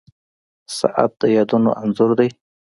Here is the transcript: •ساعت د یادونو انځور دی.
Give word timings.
•ساعت 0.77 1.11
د 1.19 1.21
یادونو 1.37 1.71
انځور 1.81 2.11
دی. 2.19 2.29